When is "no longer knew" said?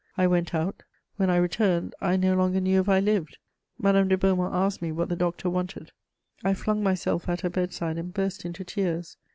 2.15-2.79